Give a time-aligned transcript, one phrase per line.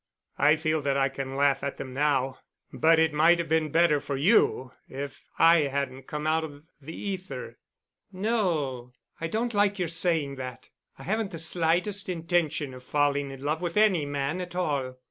[0.39, 2.39] "I feel that I can laugh at them now.
[2.73, 6.95] But it might have been better for you if I hadn't come out of the
[6.99, 7.59] ether."
[8.11, 8.93] "No.
[9.19, 10.69] I don't like your saying that.
[10.97, 14.97] I haven't the slightest intention of falling in love with any man at all.